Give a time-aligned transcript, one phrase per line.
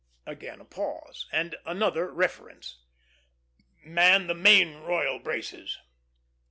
[0.25, 2.79] Again a pause, and further reference.
[3.85, 5.77] "Man the main royal braces!"